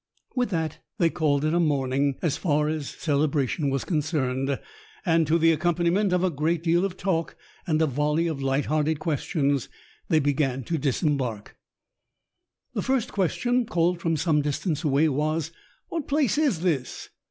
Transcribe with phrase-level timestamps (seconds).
[0.35, 4.59] With that, they called it a morning, as far as celebration was concerned,
[5.05, 7.35] and to the accompaniment of a great deal of talk
[7.67, 9.69] and a volley of light hearted questions,
[10.09, 11.55] they began to disembark.
[12.73, 15.51] The first question, called from some distance away, was:
[15.89, 17.09] "What place is this?"